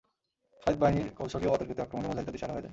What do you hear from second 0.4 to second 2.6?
খালিদ বাহিনীর কৌশলী ও অতর্কিত আক্রমণে মুজাহিদরা দিশেহারা